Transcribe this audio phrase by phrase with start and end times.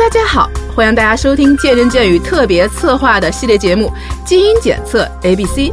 [0.00, 3.92] 大家好，欢迎大家收听见人见语特别策划的系列节目
[4.26, 5.68] 《基因检测 A B C》。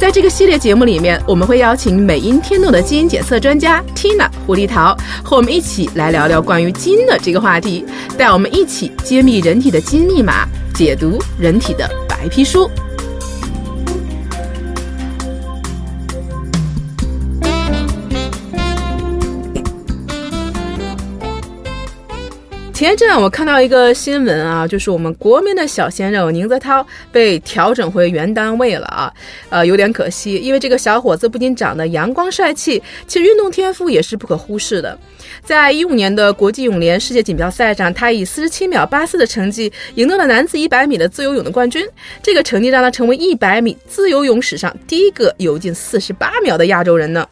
[0.00, 7.84] 在这个系列节目里面，我们会邀请美音天动的基因检测专家 Tina 胡丽桃和我们一起来聊聊关于基因的这个话题，
[8.16, 12.70] 带我们一起揭秘人体的基因密码，解读人体的白皮书。
[22.76, 29.10] 前一阵我看到一个新闻啊，就是我们国民的小鲜肉宁泽涛被调整回原单位了啊，
[29.48, 34.98] 呃，有点可惜，因为这个小伙子不仅长得阳光帅气，其实运动天赋也是不可忽视的。
[35.42, 41.82] 在一五年的国际泳联世界锦标赛上，他以四十七秒八四的成绩赢得了男子一百米的自由泳的冠军，
[42.22, 47.26] 这个成绩让他成为一百米自由泳史上第一个游进四十八秒的亚洲人呢。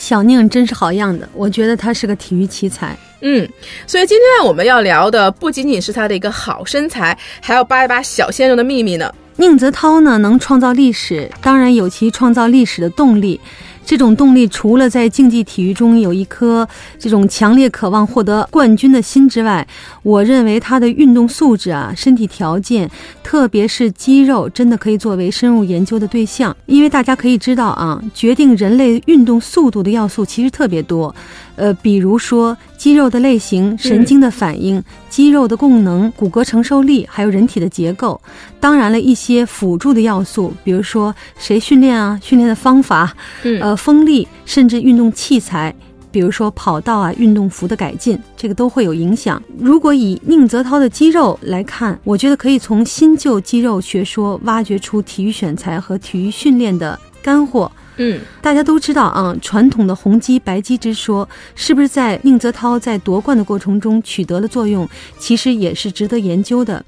[0.00, 2.96] 小宁真是好样的，我觉得他是个体育奇才。
[3.20, 3.46] 嗯，
[3.86, 9.14] 所以今天我们要聊的不仅仅是他的一个好身材，还要扒一扒小鲜肉的秘密呢。
[9.36, 13.38] 宁泽涛呢，能创造历史，当然有其创造历史的动力。
[13.84, 19.66] 这种动力除了在竞技体育中有一颗这种强烈渴望获得冠军的心之外，
[20.02, 22.88] 我认为他的运动素质啊、身体条件，
[23.22, 26.56] 特别是肌肉，真的可以作为深入研究的对象。
[26.66, 31.14] 因为大家可以知道啊，决定人类运动速度的要素其实特别多。
[31.60, 38.18] 呃，比如说肌肉的类型、神经的反应、肌肉的功能、骨骼承受力，还有人体的结构。
[38.58, 43.14] 当然了，一些辅助的要素，比如说谁训练啊、训练的方法，
[43.60, 45.74] 呃，风力，甚至运动器材，
[46.10, 49.42] 比如说跑道啊、运动服的改进，这个都会有影响。
[49.58, 57.70] 如果以宁泽涛的肌肉来看，我觉得可以从新旧肌肉学说挖掘出体育选材和体育训练的干货。
[57.96, 64.88] 嗯，大家都知道啊，传统的红鸡白鸡之说，是不是在宁泽涛在夺冠的过程中取得了作用？
[65.18, 66.84] 其实也是值得研究的。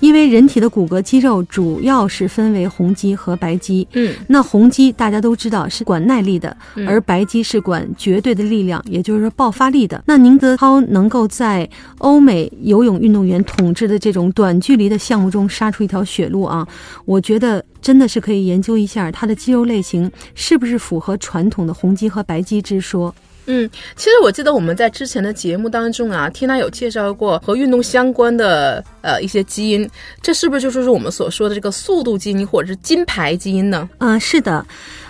[0.00, 3.86] 因为人体的骨骼肌肉主要是分为红肌和白肌。
[3.92, 6.56] 嗯，那红肌大家都知道是管耐力的，
[6.88, 10.02] 而白肌是管绝对的力量，也就是说爆发力的。
[10.06, 11.68] 那宁泽涛能够在
[11.98, 16.66] 欧美游泳运动员统治的这种短距离的项目中杀出一条血路啊，
[17.04, 23.14] 我觉得真的是可以研究一下它的肌肉类型是不是符合传统的红肌和白肌之说。
[23.46, 29.90] 嗯，其实我记得我们在之前的节目当中啊，缇娜有介绍过和运动相关的呃一些基因，
[30.22, 33.90] 这是不是就是我们所说的这个速度基因或者是金牌基因呢？
[33.98, 34.64] 嗯，是的。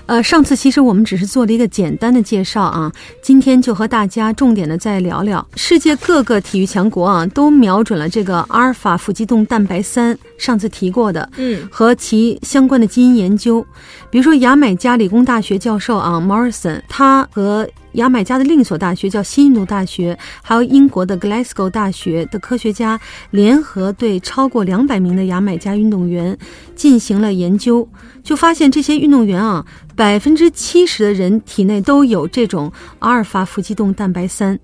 [0.06, 2.92] 呃，上次其实我们只是做了一个简单的介绍啊，
[3.22, 5.46] 今天就和大家重点的再聊聊。
[5.54, 13.64] 世界各个体育强国啊，都瞄准了这个阿尔法副激动蛋白三，上次提过的，嗯，和其相关的基因研究。
[14.10, 22.98] 比如说牙买加理工大学教授啊，Morrison，他和牙买加的另一所大学叫新印度大学，还有英国的 Glasgow 大学的科学家
[23.30, 26.36] 联合对超过两百名的牙买加运动员
[26.74, 27.88] 进行了研究，
[28.22, 29.64] 就发现这些运动员啊。
[30.02, 34.58] 百分之七十的人体内都有这种阿尔法副激动蛋白三，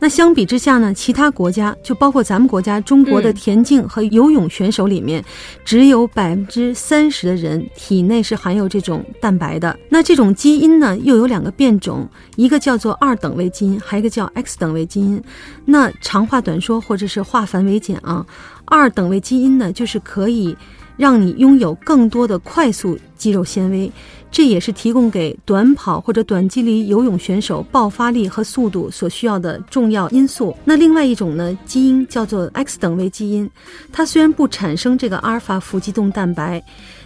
[0.00, 5.24] 那相比之下呢，其他国家就包括咱们国家中国的田径和游泳选手里面，
[5.64, 9.78] 只有百分之三十的人体内是含有这种蛋白的。
[9.88, 12.04] 那这种基因呢，又有两个变种，
[12.34, 15.22] 一个叫做二等位基因，还有一个叫 X 等位基因。
[15.64, 18.26] 那长话短说，或者是化繁为简啊，
[18.64, 20.56] 二等位基因呢，就是可以
[20.96, 23.90] 让你拥有更多的快速肌肉纤维。
[24.30, 30.56] 这也是提供给短跑或者短距离游泳选手爆发力和速度所需要的重要因素。
[30.64, 33.50] 那另外一种呢，基因叫做 X 等位基因，
[33.92, 36.64] 它虽然不产生这个阿尔法副激动蛋白，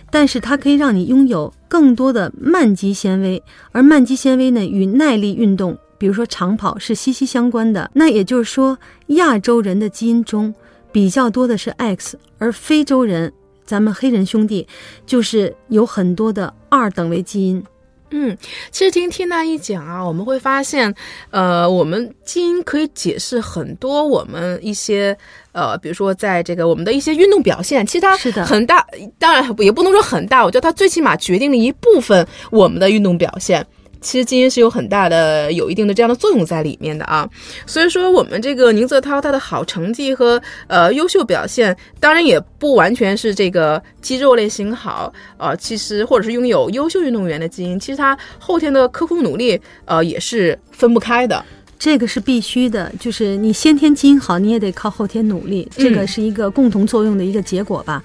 [0.09, 3.43] 但是它可以让你拥有更多的慢肌纤维，
[3.73, 7.91] 而慢肌纤维呢与耐力运动，比如说长跑是息息相关的。
[7.93, 10.55] 那也就是说，亚洲人的基因中
[10.93, 13.33] 比较多的是 X，而非洲人。
[13.66, 14.66] 咱们黑人兄弟
[15.04, 17.62] 就是有很多的二等位基因。
[18.10, 18.38] 嗯，
[18.71, 20.94] 其实听缇娜一讲啊，我们会发现，
[21.30, 25.15] 呃，我们基因可以解释很多我们一些
[25.51, 28.86] 呃，比如说在这个我们的一些运动表现，其实它是的很大，
[29.18, 33.66] 当然也不能说很大，我觉得它最起码决定了一部分我们的运动表现。
[34.07, 37.29] 其实基因是有很大的、有一定的这样的作用在里面的啊，
[37.67, 51.45] 所以说我们这个宁泽涛他的好成绩和呃优秀表现，当然也不完全是这个肌肉类型好啊，其实或者是拥有优秀运动员的基因，其实他后天的刻苦努力呃也是分不开的。
[51.79, 58.03] 这个是必须的，就是你先天基因好，你也得靠后天努力，这个是一个共同作用的一个结果吧。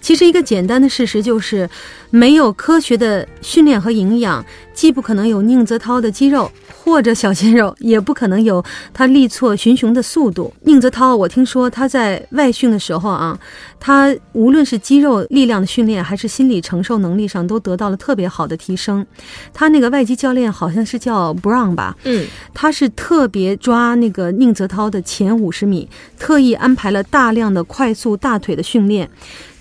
[0.00, 1.70] 其实一个简单的事实就是，
[2.10, 6.50] 没有科学的训练和营养，既不可能有宁泽涛的肌肉，
[6.82, 10.52] 或者小鲜肉也不可能有他力挫群雄的速度。
[10.62, 13.38] 宁泽涛，我听说他在外训的时候啊，
[13.78, 19.06] 他无论是肌肉力量的训练，还是心理承受能力上，都得到了特别好的提升。
[19.52, 29.08] 他那个外籍教练好像是叫 Brown 吧，嗯，他是特别抓那个宁泽涛的前五十米，特意安排了大量的快速大腿的训练。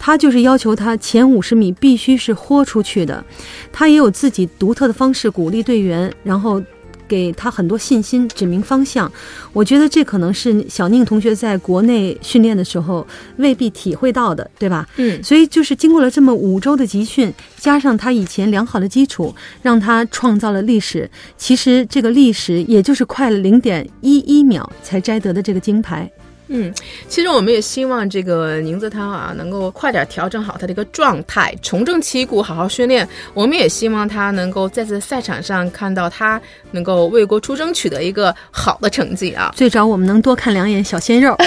[0.03, 3.23] 他就是要求他前五十米必须是豁出去的，
[3.71, 6.59] 他也有自己独特的方式鼓励队员，然后
[7.07, 9.09] 给他很多信心，指明方向。
[9.53, 13.05] 我觉得这可能是小宁同学在国内训练的时候
[13.37, 14.87] 未必体会到的，对吧？
[14.97, 21.07] 嗯，所以就是经过了这么五周的集训，加上他以前良好的基础，让他创造了历史。
[21.37, 26.09] 其实这个历史也就是快了零点一一秒才摘得的这个金牌。
[26.53, 26.73] 嗯，
[27.07, 33.07] 其实我们也希望这个宁泽涛啊，能够快点调整好他的一个状态，重振旗鼓，好好训练。
[33.33, 39.53] 我们也希望他能够再次赛场上看到他能够为国出征，取得一个好的成绩啊。
[39.55, 41.37] 最早我们能多看两眼小鲜肉。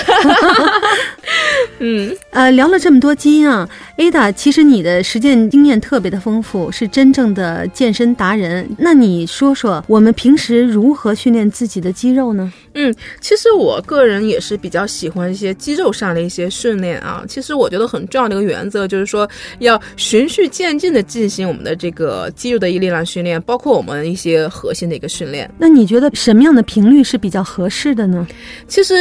[1.86, 8.66] 嗯，呃，聊了这么多基因啊，Ada，其实你的实践经验特别的丰富，是真正的健身达人。
[8.78, 12.50] 那你说说，我们平时如何训练自己的肌肉呢？
[12.72, 17.22] 嗯，其实我个人也是比较喜欢一些肌肉上的一些训练啊。
[17.28, 19.28] 其实我觉得很重要的一个原则就是说，
[19.58, 25.48] 要循序渐进的进行我们的这个肌肉的一力量训练，包括我们一些核心的一个训练。
[25.58, 28.26] 那你觉得什么样的频率是比较合适的呢？
[28.66, 28.94] 其实，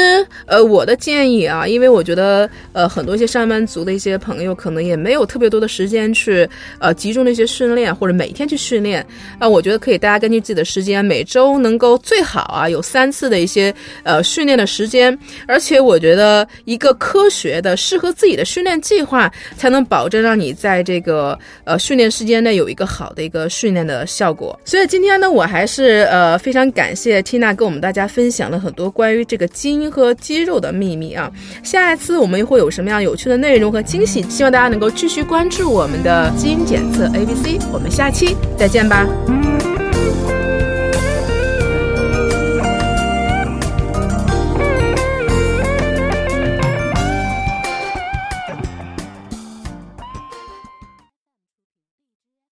[0.46, 6.48] 呃，我的建议啊，因为我觉得，呃，很多一些上班族的一些朋友可能也没有特别多的时间去，
[6.80, 9.06] 呃，集中的一些训练或者每天去训练
[9.40, 9.48] 啊。
[9.48, 13.74] 我觉得可以，大家根据自己的时间，每周能够最好啊有三次的一些。
[14.04, 15.18] 呃，训练的时间，
[15.48, 24.60] 而且我觉得一个科学的、适合自己的训练计划，才能保证让你在这个呃训练时间内有一个好的一个训练的效果。
[24.66, 31.32] 所以今天呢，我还是呃非常感谢 Tina 跟我们大家分享了很多关于这个基因和肌肉的秘密啊。
[31.64, 34.24] 下一次我们又会有什么样有趣的内容和惊喜？
[34.30, 37.62] 希望大家能够继续关注我们的基因检测 ABC。
[37.74, 39.06] 我们下期再见吧。